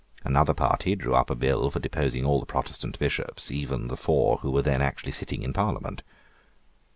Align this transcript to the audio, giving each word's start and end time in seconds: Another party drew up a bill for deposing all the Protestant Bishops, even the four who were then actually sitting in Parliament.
Another 0.23 0.55
party 0.55 0.95
drew 0.95 1.13
up 1.13 1.29
a 1.29 1.35
bill 1.35 1.69
for 1.69 1.79
deposing 1.79 2.25
all 2.25 2.39
the 2.39 2.47
Protestant 2.47 2.97
Bishops, 2.97 3.51
even 3.51 3.87
the 3.87 3.95
four 3.95 4.37
who 4.37 4.49
were 4.49 4.63
then 4.63 4.81
actually 4.81 5.11
sitting 5.11 5.43
in 5.43 5.53
Parliament. 5.53 6.01